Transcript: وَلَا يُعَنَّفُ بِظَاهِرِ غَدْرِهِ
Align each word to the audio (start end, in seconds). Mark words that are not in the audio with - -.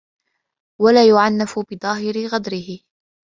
وَلَا 0.81 1.05
يُعَنَّفُ 1.09 1.59
بِظَاهِرِ 1.59 2.27
غَدْرِهِ 2.27 2.79